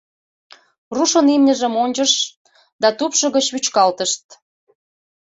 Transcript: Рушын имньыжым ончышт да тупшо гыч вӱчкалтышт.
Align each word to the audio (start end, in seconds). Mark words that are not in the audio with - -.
Рушын 0.95 1.27
имньыжым 1.35 1.73
ончышт 1.83 2.21
да 2.81 2.89
тупшо 2.97 3.25
гыч 3.35 3.45
вӱчкалтышт. 3.53 4.23